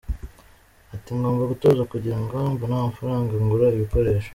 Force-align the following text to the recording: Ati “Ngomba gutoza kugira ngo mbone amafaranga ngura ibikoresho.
Ati 0.95 1.09
“Ngomba 1.17 1.49
gutoza 1.51 1.83
kugira 1.91 2.17
ngo 2.21 2.35
mbone 2.53 2.73
amafaranga 2.77 3.31
ngura 3.43 3.65
ibikoresho. 3.77 4.29